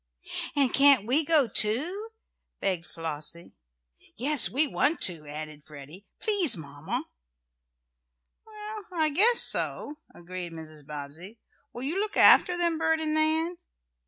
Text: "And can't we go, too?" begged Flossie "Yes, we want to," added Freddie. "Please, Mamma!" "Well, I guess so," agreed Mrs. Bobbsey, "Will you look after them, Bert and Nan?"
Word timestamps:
"And 0.55 0.73
can't 0.73 1.05
we 1.05 1.23
go, 1.23 1.47
too?" 1.47 2.09
begged 2.59 2.87
Flossie 2.87 3.53
"Yes, 4.15 4.49
we 4.49 4.65
want 4.65 4.99
to," 5.01 5.27
added 5.27 5.63
Freddie. 5.63 6.07
"Please, 6.19 6.57
Mamma!" 6.57 7.03
"Well, 8.43 8.85
I 8.91 9.09
guess 9.11 9.43
so," 9.43 9.99
agreed 10.15 10.53
Mrs. 10.53 10.87
Bobbsey, 10.87 11.37
"Will 11.71 11.83
you 11.83 11.99
look 11.99 12.17
after 12.17 12.57
them, 12.57 12.79
Bert 12.79 12.99
and 12.99 13.13
Nan?" 13.13 13.57